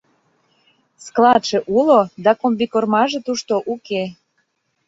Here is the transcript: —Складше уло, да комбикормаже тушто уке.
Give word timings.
—Складше 1.05 1.57
уло, 1.77 2.01
да 2.23 2.31
комбикормаже 2.41 3.19
тушто 3.25 3.53
уке. 3.73 4.03